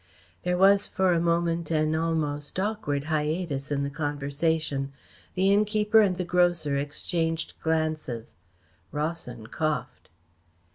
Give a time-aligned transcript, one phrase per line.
[0.41, 4.91] There was for a moment an almost awkward hiatus in the conversation.
[5.35, 8.33] The innkeeper and the grocer exchanged glances.
[8.91, 10.09] Rawson coughed.